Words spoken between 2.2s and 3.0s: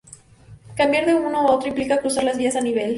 las vías a nivel.